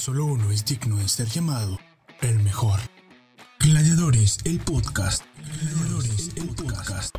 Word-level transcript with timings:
Solo 0.00 0.24
uno 0.24 0.50
es 0.50 0.64
digno 0.64 0.96
de 0.96 1.06
ser 1.10 1.28
llamado 1.28 1.78
el 2.22 2.38
mejor. 2.38 2.80
Gladiadores, 3.58 4.38
el 4.44 4.58
podcast. 4.58 5.26
Gladiadores, 5.36 6.30
el 6.36 6.48
podcast. 6.48 7.14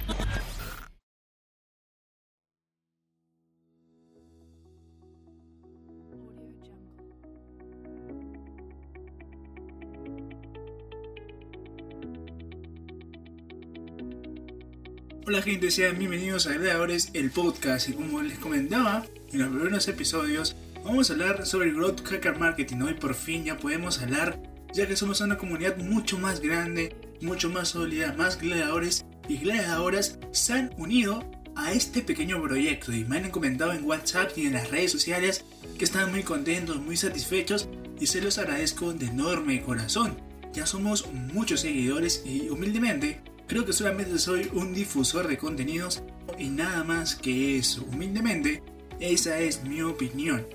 Hola 15.27 15.43
gente, 15.43 15.69
sean 15.69 15.99
bienvenidos 15.99 16.47
a 16.47 16.53
Gladiadores, 16.53 17.11
el 17.13 17.29
podcast. 17.29 17.89
Y 17.89 17.93
como 17.93 18.23
les 18.23 18.39
comentaba 18.39 19.05
en 19.31 19.39
los 19.39 19.49
primeros 19.49 19.87
episodios, 19.87 20.55
vamos 20.83 21.09
a 21.09 21.13
hablar 21.13 21.45
sobre 21.45 21.69
el 21.69 21.75
Growth 21.75 22.05
Hacker 22.05 22.37
Marketing. 22.37 22.81
Hoy 22.81 22.93
por 22.95 23.13
fin 23.13 23.43
ya 23.43 23.57
podemos 23.57 24.01
hablar, 24.01 24.41
ya 24.73 24.87
que 24.87 24.95
somos 24.95 25.21
una 25.21 25.37
comunidad 25.37 25.77
mucho 25.77 26.17
más 26.17 26.39
grande, 26.39 26.95
mucho 27.21 27.49
más 27.49 27.69
sólida, 27.69 28.13
más 28.13 28.39
gladiadores 28.39 29.05
y 29.27 29.37
gladiadoras 29.37 30.19
se 30.31 30.53
han 30.53 30.73
unido 30.77 31.29
a 31.55 31.73
este 31.73 32.01
pequeño 32.01 32.41
proyecto 32.41 32.93
y 32.93 33.05
me 33.05 33.17
han 33.17 33.29
comentado 33.29 33.73
en 33.73 33.85
WhatsApp 33.85 34.31
y 34.37 34.47
en 34.47 34.53
las 34.53 34.71
redes 34.71 34.91
sociales 34.91 35.45
que 35.77 35.85
están 35.85 36.11
muy 36.11 36.23
contentos, 36.23 36.77
muy 36.77 36.97
satisfechos 36.97 37.69
y 37.99 38.07
se 38.07 38.21
los 38.21 38.37
agradezco 38.37 38.93
de 38.93 39.07
enorme 39.07 39.61
corazón. 39.61 40.17
Ya 40.53 40.65
somos 40.65 41.11
muchos 41.33 41.61
seguidores 41.61 42.23
y 42.25 42.49
humildemente 42.49 43.21
creo 43.47 43.65
que 43.65 43.73
solamente 43.73 44.17
soy 44.17 44.49
un 44.53 44.73
difusor 44.73 45.27
de 45.27 45.37
contenidos 45.37 46.03
y 46.39 46.47
nada 46.47 46.83
más 46.83 47.15
que 47.15 47.57
eso. 47.57 47.83
Humildemente, 47.91 48.63
esa 48.99 49.39
es 49.39 49.63
mi 49.63 49.81
opinión. 49.81 50.45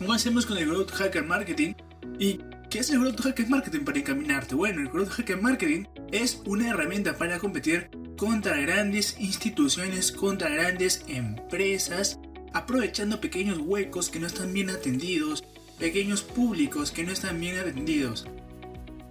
¿Cómo 0.00 0.14
hacemos 0.14 0.46
con 0.46 0.56
el 0.56 0.66
Growth 0.66 0.92
Hacker 0.92 1.26
Marketing? 1.26 1.74
¿Y 2.18 2.40
qué 2.70 2.78
es 2.78 2.88
el 2.88 3.00
Growth 3.00 3.20
Hacker 3.20 3.46
Marketing 3.50 3.80
para 3.80 3.98
encaminarte? 3.98 4.54
Bueno, 4.54 4.80
el 4.80 4.88
Growth 4.88 5.10
Hacker 5.10 5.42
Marketing 5.42 5.84
es 6.10 6.40
una 6.46 6.70
herramienta 6.70 7.18
para 7.18 7.38
competir 7.38 7.90
contra 8.16 8.56
grandes 8.56 9.20
instituciones, 9.20 10.10
contra 10.10 10.48
grandes 10.48 11.04
empresas, 11.06 12.18
aprovechando 12.54 13.20
pequeños 13.20 13.58
huecos 13.58 14.08
que 14.08 14.20
no 14.20 14.26
están 14.26 14.54
bien 14.54 14.70
atendidos, 14.70 15.44
pequeños 15.78 16.22
públicos 16.22 16.92
que 16.92 17.04
no 17.04 17.12
están 17.12 17.38
bien 17.38 17.58
atendidos. 17.58 18.26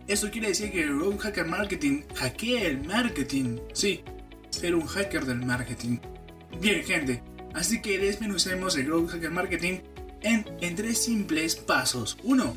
Esto 0.08 0.32
quiere 0.32 0.48
decir 0.48 0.72
que 0.72 0.86
el 0.86 0.96
Growth 0.96 1.20
Hacker 1.20 1.46
Marketing 1.46 2.02
hackea 2.16 2.64
el 2.64 2.84
marketing. 2.84 3.60
Sí, 3.74 4.02
ser 4.50 4.74
un 4.74 4.88
hacker 4.88 5.24
del 5.24 5.46
marketing. 5.46 6.00
Bien, 6.60 6.84
gente, 6.84 7.22
así 7.54 7.80
que 7.80 8.00
desmenucemos 8.00 8.76
el 8.76 8.88
Growth 8.88 9.12
Hacker 9.12 9.30
Marketing 9.30 9.82
en, 10.22 10.76
tres 10.76 11.04
simples 11.04 11.56
pasos. 11.56 12.18
1. 12.24 12.56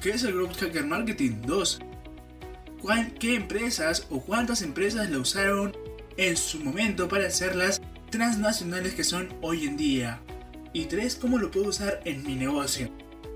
¿Qué 0.00 0.10
es 0.10 0.24
el 0.24 0.34
Growth 0.34 0.56
Hacker 0.58 0.84
Marketing? 0.84 1.42
2. 1.46 1.80
¿Qué 3.18 3.34
empresas 3.34 4.06
o 4.10 4.20
cuántas 4.20 4.62
empresas 4.62 5.08
lo 5.10 5.20
usaron 5.20 5.74
en 6.16 6.36
su 6.36 6.60
momento 6.60 7.08
para 7.08 7.26
hacerlas 7.26 7.80
transnacionales 8.10 8.94
que 8.94 9.04
son 9.04 9.28
hoy 9.40 9.66
en 9.66 9.76
día? 9.76 10.20
Y 10.72 10.86
3. 10.86 11.16
¿Cómo 11.16 11.38
lo 11.38 11.50
puedo 11.50 11.68
usar 11.68 12.00
en 12.04 12.22
mi 12.24 12.34
negocio? 12.34 12.90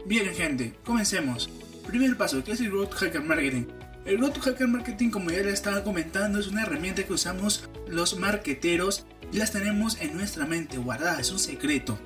Bien 0.07 0.33
gente, 0.35 0.75
comencemos. 0.85 1.51
Primer 1.87 2.17
paso, 2.17 2.45
¿qué 2.45 2.53
es 2.53 2.61
el 2.61 2.71
Growth 2.71 2.93
Hacker 2.93 3.23
Marketing? 3.23 3.65
El 4.05 4.19
Growth 4.19 4.39
Hacker 4.39 4.69
Marketing, 4.69 5.11
como 5.11 5.31
ya 5.31 5.39
les 5.39 5.55
estaba 5.55 5.85
comentando, 5.85 6.39
es 6.39 6.47
una 6.47 6.63
herramienta 6.63 7.03
que 7.03 7.13
usamos 7.13 7.69
los 7.89 8.19
marqueteros 8.19 9.07
y 9.33 9.37
las 9.37 9.53
tenemos 9.53 10.01
en 10.01 10.17
nuestra 10.17 10.47
mente 10.47 10.79
guardada, 10.79 11.21
es 11.21 11.31
un 11.31 11.39
secreto. 11.39 11.99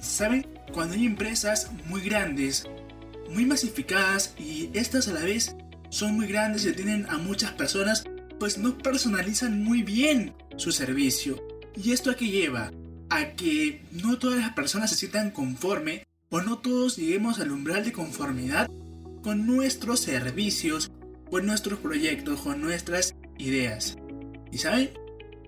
¿Saben? 0.00 0.46
Cuando 0.72 0.94
hay 0.94 1.04
empresas 1.04 1.70
muy 1.86 2.00
grandes, 2.00 2.64
muy 3.30 3.44
masificadas 3.44 4.34
y 4.38 4.70
estas 4.72 5.08
a 5.08 5.12
la 5.12 5.20
vez 5.20 5.54
son 5.90 6.14
muy 6.14 6.26
grandes 6.26 6.64
y 6.64 6.72
tienen 6.72 7.06
a 7.08 7.18
muchas 7.18 7.52
personas, 7.52 8.04
pues 8.38 8.58
no 8.58 8.78
personalizan 8.78 9.62
muy 9.62 9.82
bien 9.82 10.34
su 10.56 10.72
servicio. 10.72 11.42
¿Y 11.76 11.92
esto 11.92 12.10
a 12.10 12.16
qué 12.16 12.28
lleva? 12.28 12.72
A 13.10 13.32
que 13.32 13.82
no 13.92 14.18
todas 14.18 14.38
las 14.38 14.54
personas 14.54 14.90
se 14.90 14.96
sientan 14.96 15.30
conforme 15.30 16.06
o 16.30 16.40
no 16.40 16.58
todos 16.58 16.96
lleguemos 16.96 17.40
al 17.40 17.50
umbral 17.50 17.84
de 17.84 17.92
conformidad 17.92 18.70
con 19.22 19.46
nuestros 19.46 20.00
servicios, 20.00 20.90
con 21.28 21.46
nuestros 21.46 21.78
proyectos, 21.80 22.40
con 22.40 22.60
nuestras 22.60 23.14
ideas. 23.38 23.96
¿Y 24.50 24.58
saben? 24.58 24.90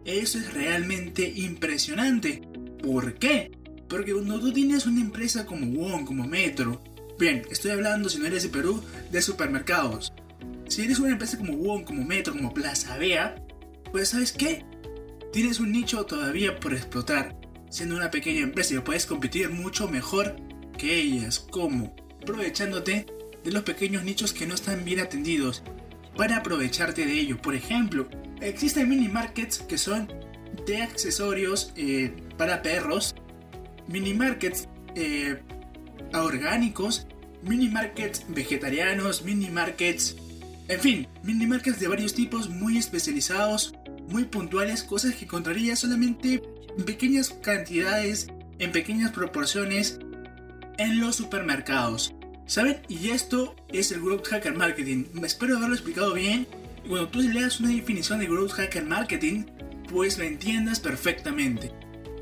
Eso 0.04 0.38
es 0.38 0.52
realmente 0.52 1.32
impresionante. 1.36 2.42
¿Por 2.82 3.14
qué? 3.14 3.52
Porque 3.92 4.14
cuando 4.14 4.40
tú 4.40 4.50
tienes 4.54 4.86
una 4.86 5.02
empresa 5.02 5.44
como 5.44 5.66
WON, 5.66 6.06
como 6.06 6.26
Metro, 6.26 6.82
bien, 7.18 7.42
estoy 7.50 7.72
hablando 7.72 8.08
si 8.08 8.18
no 8.18 8.24
eres 8.24 8.42
de 8.42 8.48
Perú, 8.48 8.82
de 9.10 9.20
supermercados. 9.20 10.14
Si 10.66 10.80
eres 10.80 10.98
una 10.98 11.12
empresa 11.12 11.36
como 11.36 11.52
WON, 11.52 11.84
como 11.84 12.02
Metro, 12.02 12.32
como 12.32 12.54
Plaza 12.54 12.96
Vea, 12.96 13.36
pues 13.92 14.08
¿sabes 14.08 14.32
qué? 14.32 14.64
Tienes 15.30 15.60
un 15.60 15.72
nicho 15.72 16.06
todavía 16.06 16.58
por 16.58 16.72
explotar. 16.72 17.36
Siendo 17.68 17.94
una 17.94 18.10
pequeña 18.10 18.40
empresa 18.40 18.72
y 18.72 18.78
puedes 18.78 19.04
competir 19.04 19.50
mucho 19.50 19.86
mejor 19.88 20.36
que 20.78 20.98
ellas. 20.98 21.46
¿Cómo? 21.50 21.94
Aprovechándote 22.22 23.04
de 23.44 23.52
los 23.52 23.62
pequeños 23.62 24.04
nichos 24.04 24.32
que 24.32 24.46
no 24.46 24.54
están 24.54 24.86
bien 24.86 25.00
atendidos 25.00 25.62
para 26.16 26.38
aprovecharte 26.38 27.04
de 27.04 27.12
ello. 27.12 27.42
Por 27.42 27.54
ejemplo, 27.54 28.08
existen 28.40 28.88
mini 28.88 29.08
markets 29.08 29.58
que 29.58 29.76
son 29.76 30.08
de 30.64 30.80
accesorios 30.80 31.74
eh, 31.76 32.14
para 32.38 32.62
perros 32.62 33.14
mini 33.92 34.14
markets 34.14 34.68
eh, 34.96 35.38
orgánicos, 36.14 37.06
mini 37.42 37.68
markets 37.68 38.24
vegetarianos, 38.28 39.22
mini 39.22 39.50
markets, 39.50 40.16
en 40.68 40.80
fin, 40.80 41.08
mini 41.22 41.46
markets 41.46 41.78
de 41.78 41.88
varios 41.88 42.14
tipos 42.14 42.48
muy 42.48 42.78
especializados, 42.78 43.74
muy 44.08 44.24
puntuales, 44.24 44.82
cosas 44.82 45.14
que 45.14 45.26
encontrarías 45.26 45.80
solamente 45.80 46.42
en 46.76 46.84
pequeñas 46.84 47.30
cantidades, 47.30 48.28
en 48.58 48.72
pequeñas 48.72 49.12
proporciones 49.12 50.00
en 50.78 51.00
los 51.00 51.16
supermercados. 51.16 52.14
¿Saben? 52.46 52.80
Y 52.88 53.10
esto 53.10 53.54
es 53.68 53.92
el 53.92 54.00
Growth 54.00 54.26
Hacker 54.26 54.54
Marketing. 54.56 55.04
Espero 55.22 55.56
haberlo 55.56 55.74
explicado 55.74 56.12
bien. 56.14 56.46
Cuando 56.88 57.08
tú 57.08 57.20
leas 57.20 57.60
una 57.60 57.68
definición 57.68 58.18
de 58.18 58.26
Growth 58.26 58.52
Hacker 58.52 58.84
Marketing, 58.84 59.44
pues 59.88 60.18
la 60.18 60.24
entiendas 60.24 60.80
perfectamente. 60.80 61.72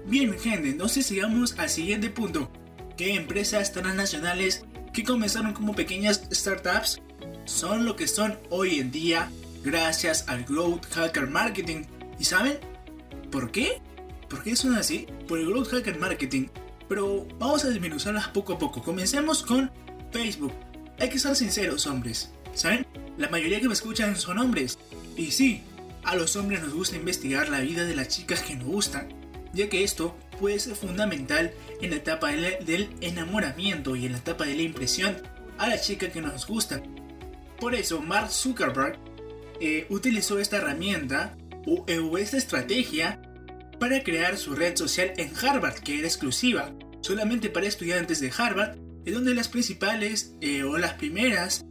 Bien, 0.06 0.36
gente, 0.38 0.70
entonces 0.70 1.06
sigamos 1.06 1.58
al 1.58 1.68
siguiente 1.68 2.10
punto. 2.10 2.50
¿Qué 2.96 3.14
empresas 3.14 3.72
transnacionales 3.72 4.64
que 4.92 5.04
comenzaron 5.04 5.52
como 5.52 5.74
pequeñas 5.74 6.22
startups 6.32 7.00
son 7.44 7.84
lo 7.84 7.96
que 7.96 8.08
son 8.08 8.38
hoy 8.50 8.80
en 8.80 8.90
día 8.90 9.30
gracias 9.62 10.24
al 10.28 10.44
Growth 10.44 10.86
Hacker 10.92 11.28
Marketing? 11.28 11.84
¿Y 12.18 12.24
saben 12.24 12.58
por 13.30 13.52
qué? 13.52 13.80
¿Por 14.28 14.42
qué 14.42 14.56
son 14.56 14.74
así? 14.74 15.06
Por 15.28 15.38
el 15.38 15.46
Growth 15.46 15.68
Hacker 15.68 15.98
Marketing. 15.98 16.48
Pero 16.88 17.26
vamos 17.38 17.64
a 17.64 17.68
desmenuzarlas 17.68 18.28
poco 18.28 18.54
a 18.54 18.58
poco. 18.58 18.82
Comencemos 18.82 19.42
con 19.42 19.70
Facebook. 20.12 20.52
Hay 20.98 21.08
que 21.08 21.18
ser 21.18 21.36
sinceros, 21.36 21.86
hombres. 21.86 22.32
¿Saben? 22.54 22.86
La 23.16 23.28
mayoría 23.28 23.60
que 23.60 23.68
me 23.68 23.74
escuchan 23.74 24.16
son 24.16 24.38
hombres. 24.38 24.78
Y 25.16 25.30
sí, 25.30 25.62
a 26.02 26.16
los 26.16 26.34
hombres 26.36 26.62
nos 26.62 26.74
gusta 26.74 26.96
investigar 26.96 27.48
la 27.48 27.60
vida 27.60 27.84
de 27.84 27.94
las 27.94 28.08
chicas 28.08 28.42
que 28.42 28.56
nos 28.56 28.66
gustan 28.66 29.19
ya 29.52 29.68
que 29.68 29.84
esto 29.84 30.16
puede 30.38 30.58
ser 30.58 30.74
fundamental 30.74 31.52
en 31.80 31.90
la 31.90 31.96
etapa 31.96 32.32
del 32.32 32.90
enamoramiento 33.00 33.96
y 33.96 34.06
en 34.06 34.12
la 34.12 34.18
etapa 34.18 34.44
de 34.44 34.54
la 34.54 34.62
impresión 34.62 35.16
a 35.58 35.68
la 35.68 35.80
chica 35.80 36.10
que 36.10 36.22
nos 36.22 36.46
gusta. 36.46 36.82
Por 37.58 37.74
eso 37.74 38.00
Mark 38.00 38.30
Zuckerberg 38.30 38.98
eh, 39.60 39.86
utilizó 39.90 40.38
esta 40.38 40.56
herramienta 40.56 41.36
eh, 41.86 41.98
o, 41.98 42.16
esta 42.16 42.38
estrategia 42.38 43.20
para 43.78 44.02
crear 44.02 44.38
su 44.38 44.54
red 44.54 44.76
social 44.76 45.12
en 45.16 45.32
Harvard, 45.36 45.80
que 45.80 45.98
era 45.98 46.08
exclusiva, 46.08 46.72
solamente 47.02 47.50
para 47.50 47.66
estudiantes 47.66 48.20
de 48.20 48.32
Harvard, 48.36 48.76
en 49.04 49.14
donde 49.14 49.34
las 49.34 49.48
principales 49.48 50.34
eh, 50.40 50.62
o 50.62 50.78
las 50.78 50.94
primeras 50.94 51.66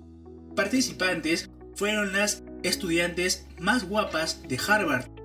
participantes 0.56 1.50
fueron 1.76 2.14
las 2.14 2.44
estudiantes 2.64 3.48
más 3.60 3.88
guapas 3.88 4.42
de 4.48 4.60
Harvard 4.68 5.19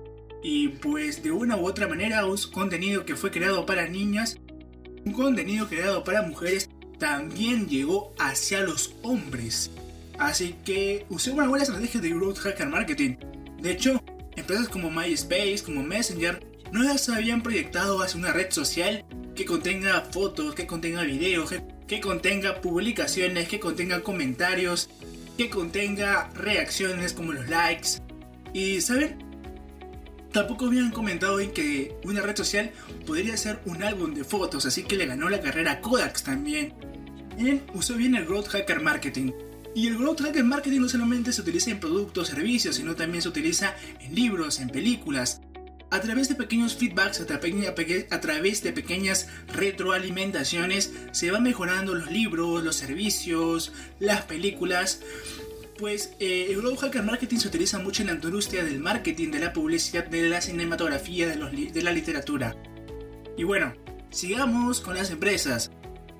y 0.47 0.67
pues 0.67 1.23
de 1.23 1.31
una 1.31 1.57
u 1.57 1.65
otra 1.65 1.87
manera 1.87 2.23
un 2.27 2.37
contenido 2.53 3.03
que 3.03 3.15
fue 3.15 3.31
creado 3.31 3.65
para 3.65 3.87
niñas, 3.87 4.37
un 5.03 5.11
contenido 5.11 5.67
creado 5.67 6.03
para 6.03 6.21
mujeres 6.21 6.69
también 6.99 7.67
llegó 7.67 8.13
hacia 8.19 8.61
los 8.61 8.93
hombres. 9.01 9.71
Así 10.19 10.55
que 10.63 11.07
usé 11.09 11.31
una 11.31 11.47
buena 11.47 11.63
estrategia 11.63 11.99
de 11.99 12.09
Growth 12.09 12.37
Hacker 12.37 12.67
Marketing. 12.67 13.15
De 13.59 13.71
hecho, 13.71 13.99
empresas 14.35 14.69
como 14.69 14.91
MySpace, 14.91 15.63
como 15.65 15.81
Messenger, 15.81 16.45
no 16.71 16.83
las 16.83 17.09
habían 17.09 17.41
proyectado 17.41 18.03
hacia 18.03 18.19
una 18.19 18.31
red 18.31 18.51
social 18.51 19.03
que 19.33 19.45
contenga 19.45 20.01
fotos, 20.11 20.53
que 20.53 20.67
contenga 20.67 21.01
videos, 21.01 21.49
que, 21.49 21.63
que 21.87 21.99
contenga 21.99 22.61
publicaciones, 22.61 23.47
que 23.47 23.59
contenga 23.59 24.03
comentarios, 24.03 24.91
que 25.39 25.49
contenga 25.49 26.29
reacciones 26.35 27.13
como 27.13 27.33
los 27.33 27.49
likes. 27.49 27.97
Y 28.53 28.79
saben, 28.81 29.24
Tampoco 30.35 30.65
habían 30.65 30.91
comentado 30.91 31.39
en 31.39 31.51
que 31.51 31.95
una 32.03 32.21
red 32.21 32.35
social 32.35 32.69
podría 33.05 33.37
ser 33.37 33.61
un 33.63 33.81
álbum 33.83 34.13
de 34.13 34.25
fotos, 34.25 34.65
así 34.65 34.83
que 34.83 34.97
le 34.97 35.05
ganó 35.05 35.29
la 35.29 35.39
carrera 35.39 35.71
a 35.71 35.79
Kodak 35.79 36.21
también. 36.23 36.73
él 37.39 37.61
usó 37.73 37.93
bien 37.93 38.15
el 38.15 38.25
Growth 38.25 38.49
Hacker 38.49 38.81
Marketing. 38.81 39.31
Y 39.73 39.87
el 39.87 39.97
Growth 39.97 40.19
Hacker 40.19 40.43
Marketing 40.43 40.81
no 40.81 40.89
solamente 40.89 41.31
se 41.31 41.39
utiliza 41.39 41.71
en 41.71 41.79
productos, 41.79 42.27
servicios, 42.27 42.75
sino 42.75 42.95
también 42.95 43.21
se 43.21 43.29
utiliza 43.29 43.77
en 44.01 44.13
libros, 44.13 44.59
en 44.59 44.69
películas. 44.69 45.39
A 45.89 46.01
través 46.01 46.27
de 46.27 46.35
pequeños 46.35 46.75
feedbacks, 46.75 47.21
a, 47.21 48.19
través 48.19 48.61
de 48.61 48.73
pequeñas 48.73 49.29
retroalimentaciones, 49.53 50.91
se 51.13 51.31
van 51.31 51.43
mejorando 51.43 51.95
los 51.95 52.11
libros, 52.11 52.61
los 52.61 52.75
servicios, 52.75 53.71
las 54.01 54.23
películas. 54.23 54.99
Pues 55.77 56.13
eh, 56.19 56.47
el 56.49 56.61
Growth 56.61 56.79
Hacker 56.79 57.03
Marketing 57.03 57.37
se 57.37 57.49
utiliza 57.49 57.79
mucho 57.79 58.01
en 58.01 58.07
la 58.07 58.13
industria 58.13 58.63
del 58.63 58.79
marketing, 58.79 59.31
de 59.31 59.39
la 59.39 59.51
publicidad, 59.51 60.05
de 60.05 60.29
la 60.29 60.39
cinematografía, 60.39 61.27
de, 61.27 61.71
de 61.71 61.81
la 61.81 61.91
literatura. 61.91 62.55
Y 63.37 63.43
bueno, 63.43 63.73
sigamos 64.09 64.79
con 64.79 64.95
las 64.95 65.11
empresas. 65.11 65.71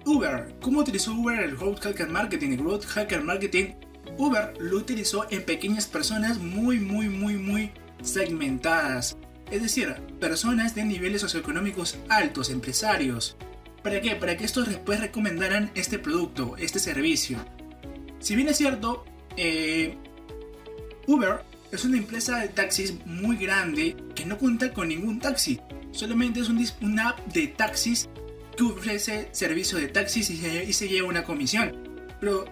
Uber. 0.05 0.55
¿Cómo 0.61 0.81
utilizó 0.81 1.13
Uber 1.13 1.39
el 1.39 1.55
Growth 1.55 1.79
Hacker 1.79 2.09
Marketing? 2.09 2.51
El 2.51 2.57
Growth 2.57 2.85
Hacker 2.85 3.23
Marketing, 3.23 3.73
Uber 4.17 4.53
lo 4.59 4.77
utilizó 4.77 5.25
en 5.31 5.43
pequeñas 5.43 5.87
personas 5.87 6.37
muy, 6.37 6.79
muy, 6.79 7.09
muy, 7.09 7.35
muy 7.37 7.71
segmentadas. 8.03 9.17
Es 9.49 9.61
decir, 9.61 9.95
personas 10.19 10.75
de 10.75 10.83
niveles 10.85 11.21
socioeconómicos 11.21 11.97
altos, 12.09 12.49
empresarios. 12.49 13.37
¿Para 13.83 14.01
qué? 14.01 14.15
Para 14.15 14.35
que 14.35 14.45
estos 14.45 14.67
después 14.67 14.99
recomendaran 14.99 15.71
este 15.75 15.97
producto, 15.97 16.55
este 16.57 16.79
servicio. 16.79 17.37
Si 18.19 18.35
bien 18.35 18.47
es 18.47 18.57
cierto, 18.57 19.05
eh, 19.37 19.97
Uber 21.07 21.41
es 21.71 21.85
una 21.85 21.97
empresa 21.97 22.39
de 22.39 22.47
taxis 22.49 22.93
muy 23.05 23.37
grande 23.37 23.95
que 24.15 24.25
no 24.25 24.37
cuenta 24.37 24.73
con 24.73 24.89
ningún 24.89 25.19
taxi. 25.19 25.59
Solamente 25.91 26.39
es 26.39 26.49
un, 26.49 26.65
una 26.81 27.09
app 27.09 27.19
de 27.27 27.47
taxis 27.47 28.09
que 28.55 28.63
ofrece 28.63 29.29
servicio 29.31 29.77
de 29.77 29.87
taxis 29.87 30.29
y 30.29 30.37
se, 30.37 30.63
y 30.63 30.73
se 30.73 30.87
lleva 30.87 31.07
una 31.07 31.23
comisión. 31.23 31.89
Pero 32.19 32.45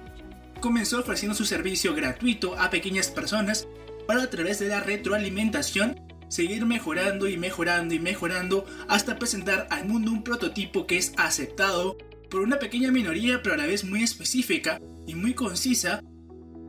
comenzó 0.60 1.00
ofreciendo 1.00 1.36
su 1.36 1.46
servicio 1.46 1.94
gratuito 1.94 2.58
a 2.60 2.70
pequeñas 2.70 3.10
personas 3.10 3.68
para 4.08 4.24
a 4.24 4.30
través 4.30 4.60
de 4.60 4.68
la 4.68 4.82
retroalimentación 4.82 6.00
seguir 6.30 6.66
mejorando 6.66 7.28
y 7.28 7.38
mejorando 7.38 7.94
y 7.94 8.00
mejorando 8.00 8.66
hasta 8.88 9.20
presentar 9.20 9.68
al 9.70 9.86
mundo 9.86 10.12
un 10.12 10.24
prototipo 10.24 10.88
que 10.88 10.98
es 10.98 11.14
aceptado 11.18 11.98
por 12.30 12.42
una 12.42 12.60
pequeña 12.60 12.92
minoría 12.92 13.42
pero 13.44 13.56
a 13.56 13.58
la 13.58 13.68
vez 13.68 13.84
muy 13.84 14.04
específica 14.04 14.80
y 15.06 15.16
muy 15.16 15.34
concisa 15.34 16.02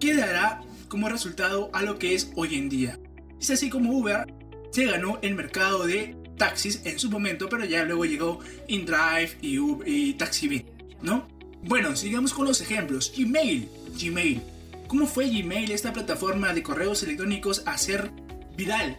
que 0.05 0.15
dará 0.15 0.61
como 0.89 1.09
resultado 1.09 1.71
a 1.73 1.83
lo 1.83 1.99
que 1.99 2.15
es 2.15 2.31
hoy 2.37 2.56
en 2.56 2.69
día. 2.69 2.99
Es 3.41 3.51
así 3.51 3.71
como 3.71 3.97
Uber 3.97 4.27
se 4.71 4.85
ganó 4.85 5.19
el 5.23 5.35
mercado 5.35 5.87
de 5.87 6.15
taxis 6.37 6.83
en 6.85 6.99
su 6.99 7.11
momento, 7.11 7.49
pero 7.49 7.65
ya 7.65 7.85
luego 7.85 8.05
llegó 8.05 8.41
InDrive 8.69 9.39
y, 9.41 9.59
Uber, 9.59 9.89
y 9.89 10.15
¿no? 11.01 11.27
Bueno, 11.62 11.97
sigamos 11.97 12.35
con 12.35 12.47
los 12.47 12.61
ejemplos. 12.61 13.12
Gmail. 13.17 13.67
Gmail. 13.99 14.43
¿Cómo 14.89 15.06
fue 15.06 15.31
Gmail, 15.31 15.71
esta 15.71 15.95
plataforma 15.95 16.53
de 16.53 16.62
correos 16.62 17.03
electrónicos, 17.03 17.62
a 17.65 17.79
ser 17.79 18.11
viral? 18.59 18.99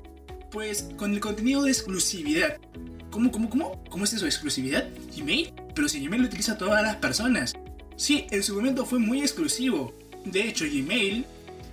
Pues 0.51 0.89
con 0.97 1.13
el 1.13 1.19
contenido 1.19 1.63
de 1.63 1.71
exclusividad. 1.71 2.57
¿Cómo, 3.11 3.31
cómo, 3.31 3.47
cómo? 3.49 3.83
¿Cómo 3.91 4.05
es 4.05 4.13
eso? 4.13 4.25
¿Exclusividad? 4.25 4.89
¿Gmail? 5.15 5.53
Pero 5.75 5.87
si 5.87 6.03
Gmail 6.03 6.23
lo 6.23 6.27
utiliza 6.27 6.57
todas 6.57 6.81
las 6.81 6.95
personas. 6.95 7.53
Sí, 7.95 8.25
en 8.31 8.41
su 8.41 8.55
momento 8.55 8.85
fue 8.85 8.97
muy 8.97 9.21
exclusivo. 9.21 9.93
De 10.25 10.41
hecho, 10.41 10.65
Gmail 10.65 11.25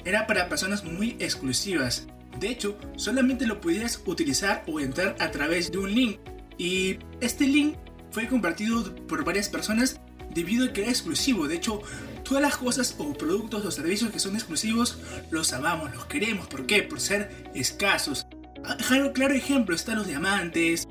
era 0.04 0.26
para 0.26 0.48
personas 0.48 0.84
muy 0.84 1.16
exclusivas. 1.18 2.06
De 2.38 2.48
hecho, 2.48 2.78
solamente 2.96 3.46
lo 3.46 3.60
podías 3.60 4.00
utilizar 4.06 4.62
o 4.66 4.80
entrar 4.80 5.16
a 5.18 5.30
través 5.30 5.70
de 5.70 5.78
un 5.78 5.94
link. 5.94 6.18
Y 6.58 6.98
este 7.20 7.46
link 7.46 7.76
fue 8.10 8.28
compartido 8.28 8.94
por 9.06 9.24
varias 9.24 9.48
personas 9.48 10.00
debido 10.34 10.66
a 10.66 10.72
que 10.72 10.82
era 10.82 10.90
exclusivo. 10.90 11.48
De 11.48 11.56
hecho, 11.56 11.82
todas 12.24 12.42
las 12.42 12.56
cosas 12.56 12.94
o 12.98 13.12
productos 13.14 13.64
o 13.64 13.70
servicios 13.70 14.10
que 14.10 14.18
son 14.18 14.34
exclusivos 14.34 14.98
los 15.30 15.52
amamos, 15.52 15.94
los 15.94 16.06
queremos. 16.06 16.46
¿Por 16.46 16.66
qué? 16.66 16.82
Por 16.82 17.00
ser 17.00 17.50
escasos. 17.54 18.26
Claro, 18.86 19.12
claro 19.12 19.34
ejemplo 19.34 19.74
están 19.74 19.96
los 19.96 20.06
diamantes, 20.06 20.86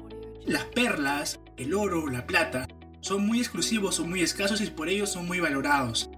las 0.46 0.66
perlas, 0.66 1.40
el 1.58 1.74
oro, 1.74 2.08
la 2.08 2.28
plata. 2.28 2.68
Son 3.02 3.26
muy 3.26 3.40
exclusivos, 3.40 3.96
son 3.96 4.10
muy 4.10 4.22
escasos 4.22 4.62
y 4.62 4.68
por 4.68 4.90
ello 4.90 5.08
son 5.08 5.26
muy 5.26 5.40
valorados. 5.40 6.10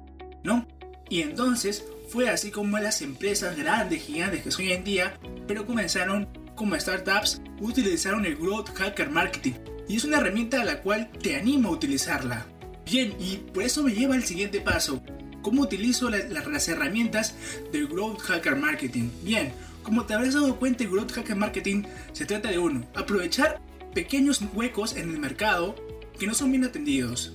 ¿No? 0.43 0.67
Y 1.09 1.21
entonces 1.21 1.83
fue 2.09 2.29
así 2.29 2.51
como 2.51 2.77
las 2.79 3.01
empresas 3.01 3.57
grandes, 3.57 4.03
gigantes 4.03 4.43
que 4.43 4.51
son 4.51 4.65
hoy 4.65 4.73
en 4.73 4.83
día, 4.83 5.19
pero 5.47 5.65
comenzaron 5.65 6.27
como 6.55 6.79
startups, 6.79 7.41
utilizaron 7.59 8.25
el 8.25 8.35
Growth 8.35 8.69
Hacker 8.75 9.09
Marketing. 9.09 9.53
Y 9.87 9.97
es 9.97 10.05
una 10.05 10.17
herramienta 10.17 10.61
a 10.61 10.65
la 10.65 10.81
cual 10.81 11.11
te 11.11 11.35
animo 11.35 11.69
a 11.69 11.73
utilizarla. 11.73 12.45
Bien, 12.85 13.15
y 13.19 13.37
por 13.37 13.63
eso 13.63 13.83
me 13.83 13.93
lleva 13.93 14.15
al 14.15 14.23
siguiente 14.23 14.61
paso. 14.61 15.01
¿Cómo 15.41 15.61
utilizo 15.61 16.09
las 16.09 16.67
herramientas 16.67 17.35
del 17.71 17.87
Growth 17.87 18.19
Hacker 18.21 18.55
Marketing? 18.55 19.09
Bien, 19.23 19.51
como 19.83 20.05
te 20.05 20.13
habrás 20.13 20.33
dado 20.33 20.55
cuenta, 20.55 20.83
el 20.83 20.89
Growth 20.89 21.11
Hacker 21.11 21.35
Marketing 21.35 21.83
se 22.13 22.25
trata 22.25 22.49
de 22.49 22.59
uno, 22.59 22.85
aprovechar 22.95 23.61
pequeños 23.93 24.41
huecos 24.53 24.95
en 24.95 25.11
el 25.11 25.19
mercado 25.19 25.75
que 26.17 26.27
no 26.27 26.33
son 26.33 26.51
bien 26.51 26.63
atendidos. 26.63 27.33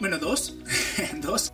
Bueno, 0.00 0.18
dos, 0.18 0.56
dos, 1.20 1.52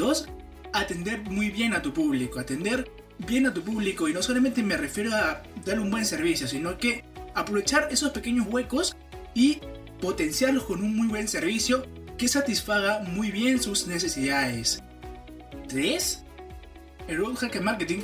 dos, 0.00 0.26
atender 0.72 1.20
muy 1.20 1.50
bien 1.50 1.74
a 1.74 1.82
tu 1.82 1.92
público, 1.92 2.40
atender 2.40 2.90
bien 3.18 3.46
a 3.46 3.54
tu 3.54 3.62
público 3.62 4.08
y 4.08 4.12
no 4.12 4.22
solamente 4.22 4.62
me 4.62 4.76
refiero 4.76 5.14
a 5.14 5.42
dar 5.64 5.78
un 5.78 5.90
buen 5.90 6.04
servicio, 6.04 6.48
sino 6.48 6.78
que 6.78 7.04
aprovechar 7.34 7.88
esos 7.90 8.10
pequeños 8.10 8.46
huecos 8.48 8.96
y 9.34 9.60
potenciarlos 10.00 10.64
con 10.64 10.82
un 10.82 10.96
muy 10.96 11.08
buen 11.08 11.28
servicio 11.28 11.86
que 12.18 12.28
satisfaga 12.28 13.00
muy 13.00 13.30
bien 13.30 13.62
sus 13.62 13.86
necesidades. 13.86 14.82
3. 15.68 16.24
El 17.08 17.18
Road 17.18 17.36
Hacker 17.36 17.62
Marketing 17.62 18.00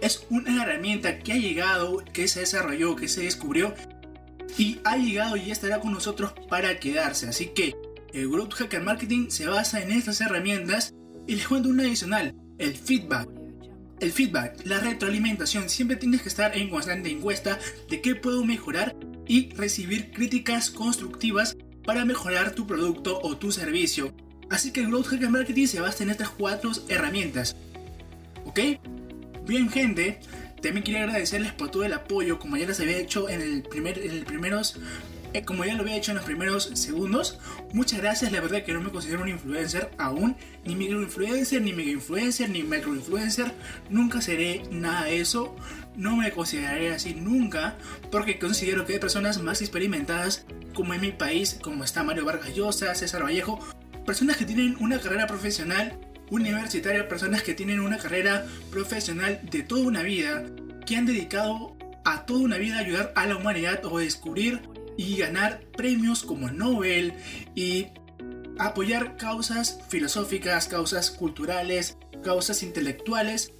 es 0.00 0.26
una 0.30 0.62
herramienta 0.62 1.18
que 1.18 1.32
ha 1.32 1.36
llegado, 1.36 2.02
que 2.12 2.28
se 2.28 2.40
desarrolló, 2.40 2.96
que 2.96 3.08
se 3.08 3.22
descubrió 3.22 3.74
y 4.56 4.80
ha 4.84 4.96
llegado 4.96 5.36
y 5.36 5.50
estará 5.50 5.80
con 5.80 5.92
nosotros 5.92 6.32
para 6.48 6.78
quedarse. 6.78 7.28
Así 7.28 7.46
que 7.48 7.74
el 8.12 8.28
Growth 8.28 8.54
Hacker 8.54 8.82
Marketing 8.82 9.30
se 9.30 9.46
basa 9.46 9.80
en 9.80 9.92
estas 9.92 10.20
herramientas 10.20 10.94
y 11.30 11.36
les 11.36 11.46
cuento 11.46 11.68
una 11.68 11.84
adicional, 11.84 12.34
el 12.58 12.74
feedback. 12.74 13.28
El 14.00 14.10
feedback, 14.10 14.66
la 14.66 14.80
retroalimentación, 14.80 15.68
siempre 15.68 15.96
tienes 15.96 16.22
que 16.22 16.28
estar 16.28 16.56
en 16.56 16.68
constante 16.68 17.08
encuesta 17.08 17.56
de 17.88 18.00
qué 18.00 18.16
puedo 18.16 18.44
mejorar 18.44 18.96
y 19.28 19.50
recibir 19.50 20.10
críticas 20.10 20.70
constructivas 20.70 21.56
para 21.84 22.04
mejorar 22.04 22.50
tu 22.50 22.66
producto 22.66 23.20
o 23.22 23.36
tu 23.36 23.52
servicio. 23.52 24.12
Así 24.50 24.72
que 24.72 24.80
el 24.80 24.88
Growth 24.88 25.06
Hacker 25.06 25.30
Marketing 25.30 25.68
se 25.68 25.80
basa 25.80 26.02
en 26.02 26.10
estas 26.10 26.30
cuatro 26.30 26.72
herramientas. 26.88 27.54
¿Ok? 28.44 28.58
Bien 29.46 29.70
gente, 29.70 30.18
también 30.60 30.82
quería 30.82 31.04
agradecerles 31.04 31.52
por 31.52 31.70
todo 31.70 31.84
el 31.84 31.92
apoyo 31.92 32.40
como 32.40 32.56
ya 32.56 32.66
les 32.66 32.80
había 32.80 32.98
hecho 32.98 33.28
en 33.28 33.40
el 33.40 33.62
primer 33.62 34.00
en 34.00 34.10
el 34.10 34.24
primeros 34.24 34.80
eh, 35.32 35.44
como 35.44 35.64
ya 35.64 35.74
lo 35.74 35.82
había 35.82 35.96
hecho 35.96 36.10
en 36.10 36.16
los 36.16 36.24
primeros 36.24 36.70
segundos, 36.74 37.38
muchas 37.72 38.00
gracias. 38.00 38.32
La 38.32 38.40
verdad 38.40 38.62
que 38.62 38.72
no 38.72 38.80
me 38.80 38.90
considero 38.90 39.22
un 39.22 39.28
influencer 39.28 39.90
aún, 39.98 40.36
ni 40.64 40.74
microinfluencer, 40.74 41.62
ni 41.62 41.72
mega 41.72 41.90
influencer, 41.90 42.50
ni 42.50 42.60
influencer 42.60 43.52
Nunca 43.88 44.20
seré 44.20 44.62
nada 44.70 45.04
de 45.04 45.20
eso. 45.20 45.54
No 45.96 46.16
me 46.16 46.30
consideraré 46.32 46.92
así 46.92 47.14
nunca, 47.14 47.76
porque 48.10 48.38
considero 48.38 48.86
que 48.86 48.94
hay 48.94 48.98
personas 48.98 49.42
más 49.42 49.60
experimentadas, 49.60 50.44
como 50.74 50.94
en 50.94 51.00
mi 51.00 51.12
país, 51.12 51.58
como 51.62 51.84
está 51.84 52.02
Mario 52.02 52.24
Vargas 52.24 52.54
Llosa, 52.54 52.94
César 52.94 53.24
Vallejo, 53.24 53.58
personas 54.06 54.36
que 54.36 54.44
tienen 54.44 54.76
una 54.80 54.98
carrera 55.00 55.26
profesional 55.26 55.98
universitaria, 56.30 57.08
personas 57.08 57.42
que 57.42 57.54
tienen 57.54 57.80
una 57.80 57.98
carrera 57.98 58.46
profesional 58.70 59.40
de 59.50 59.62
toda 59.62 59.82
una 59.82 60.02
vida, 60.02 60.44
que 60.86 60.96
han 60.96 61.06
dedicado 61.06 61.76
a 62.04 62.24
toda 62.24 62.40
una 62.40 62.56
vida 62.56 62.76
a 62.76 62.80
ayudar 62.80 63.12
a 63.14 63.26
la 63.26 63.36
humanidad 63.36 63.84
o 63.84 63.98
a 63.98 64.00
descubrir 64.00 64.60
y 64.96 65.16
ganar 65.16 65.62
premios 65.76 66.22
como 66.22 66.50
Nobel 66.50 67.14
y 67.54 67.86
apoyar 68.58 69.16
causas 69.16 69.80
filosóficas, 69.88 70.68
causas 70.68 71.10
culturales, 71.10 71.96
causas 72.22 72.62
intelectuales 72.62 73.52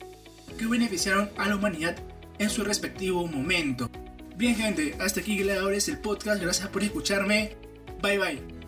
que 0.59 0.67
beneficiaron 0.67 1.31
a 1.37 1.49
la 1.49 1.57
humanidad 1.57 1.97
en 2.39 2.51
su 2.51 2.65
respectivo 2.65 3.27
momento. 3.27 3.91
Bien 4.37 4.57
gente, 4.57 4.97
hasta 5.01 5.21
aquí 5.21 5.37
Gladiadores 5.39 5.89
el 5.89 5.99
podcast, 5.99 6.41
gracias 6.43 6.69
por 6.69 6.83
escucharme, 6.83 7.57
bye 8.03 8.19
bye. 8.19 8.60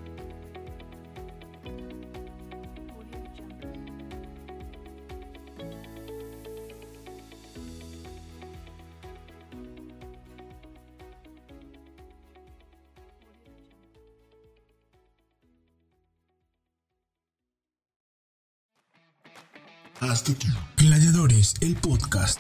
Gladiadores, 20.77 21.55
el 21.63 21.75
podcast. 21.77 22.39